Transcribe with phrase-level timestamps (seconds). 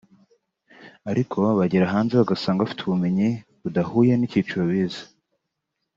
[1.11, 3.29] ariko bagera hanze bagasanga bafite ubumenyi
[3.61, 5.03] budahuye n’icyiciro bize